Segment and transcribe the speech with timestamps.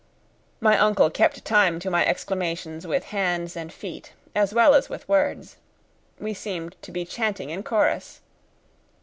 [0.59, 5.07] My uncle kept time to my exclamations with hands and feet, as well as with
[5.07, 5.57] words.
[6.19, 8.19] We seemed to be chanting in chorus!